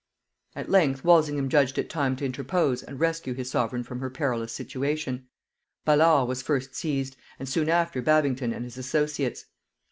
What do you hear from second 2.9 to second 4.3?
rescue his sovereign from her